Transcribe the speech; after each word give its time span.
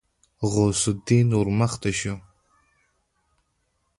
غوث 0.51 0.81
الدين 0.95 1.27
ورمخته 1.37 1.91
شو. 1.99 2.15